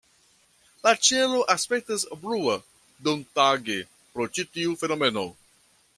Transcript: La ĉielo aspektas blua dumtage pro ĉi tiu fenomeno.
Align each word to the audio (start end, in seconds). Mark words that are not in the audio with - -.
La 0.85 0.93
ĉielo 1.07 1.41
aspektas 1.55 2.07
blua 2.23 2.57
dumtage 3.09 3.79
pro 4.15 4.29
ĉi 4.39 4.51
tiu 4.57 4.77
fenomeno. 4.85 5.29